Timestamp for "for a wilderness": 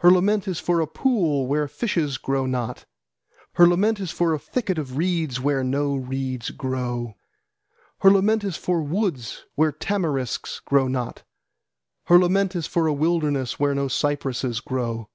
12.66-13.60